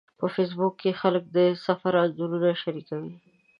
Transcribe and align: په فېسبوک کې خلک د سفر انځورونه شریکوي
په 0.19 0.25
فېسبوک 0.33 0.73
کې 0.81 0.99
خلک 1.01 1.23
د 1.35 1.37
سفر 1.65 1.93
انځورونه 2.03 2.49
شریکوي 2.61 3.13